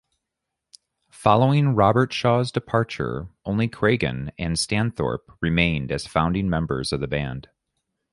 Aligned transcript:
Following 1.11 1.75
Robertshaw's 1.75 2.51
departure, 2.51 3.27
only 3.45 3.67
Craighan 3.67 4.31
and 4.39 4.57
Stainthorpe 4.57 5.31
remained 5.41 5.91
as 5.91 6.07
founding 6.07 6.49
members 6.49 6.91
of 6.91 7.01
the 7.01 7.07
band. 7.07 7.49